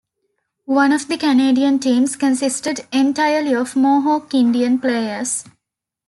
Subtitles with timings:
[0.65, 5.43] One of the Canadian teams consisted entirely of Mohawk Indian players.